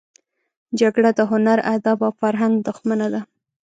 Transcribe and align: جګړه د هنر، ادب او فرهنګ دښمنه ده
جګړه 0.79 1.09
د 1.17 1.19
هنر، 1.31 1.57
ادب 1.75 1.97
او 2.07 2.11
فرهنګ 2.21 2.53
دښمنه 2.67 3.07
ده 3.13 3.21